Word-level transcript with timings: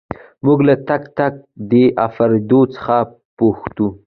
موږ 0.45 0.59
له 0.67 0.75
تک 0.89 1.03
تک 1.17 1.33
دې 1.71 1.85
افرادو 2.07 2.61
څخه 2.75 2.95
پوښتو. 3.37 3.87